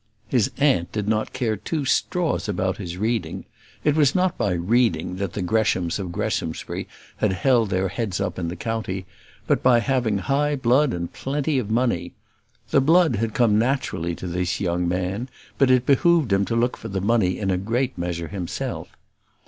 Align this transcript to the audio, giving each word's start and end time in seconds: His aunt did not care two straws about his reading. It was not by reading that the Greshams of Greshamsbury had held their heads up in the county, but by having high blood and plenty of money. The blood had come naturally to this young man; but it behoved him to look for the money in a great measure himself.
His 0.29 0.49
aunt 0.57 0.91
did 0.91 1.07
not 1.07 1.31
care 1.31 1.55
two 1.55 1.85
straws 1.85 2.49
about 2.49 2.77
his 2.77 2.97
reading. 2.97 3.45
It 3.83 3.95
was 3.95 4.15
not 4.15 4.35
by 4.35 4.53
reading 4.53 5.17
that 5.17 5.33
the 5.33 5.43
Greshams 5.43 5.99
of 5.99 6.11
Greshamsbury 6.11 6.87
had 7.17 7.33
held 7.33 7.69
their 7.69 7.87
heads 7.87 8.19
up 8.19 8.39
in 8.39 8.47
the 8.47 8.55
county, 8.55 9.05
but 9.45 9.61
by 9.61 9.79
having 9.79 10.17
high 10.17 10.55
blood 10.55 10.91
and 10.91 11.13
plenty 11.13 11.59
of 11.59 11.69
money. 11.69 12.13
The 12.71 12.81
blood 12.81 13.17
had 13.17 13.35
come 13.35 13.59
naturally 13.59 14.15
to 14.15 14.25
this 14.25 14.59
young 14.59 14.87
man; 14.87 15.29
but 15.59 15.69
it 15.69 15.85
behoved 15.85 16.33
him 16.33 16.45
to 16.45 16.55
look 16.55 16.77
for 16.77 16.87
the 16.87 16.99
money 16.99 17.37
in 17.37 17.51
a 17.51 17.57
great 17.57 17.95
measure 17.95 18.29
himself. 18.29 18.89